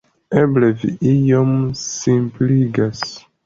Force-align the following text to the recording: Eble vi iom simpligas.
Eble 0.43 0.69
vi 0.83 0.89
iom 1.11 1.53
simpligas. 1.85 3.09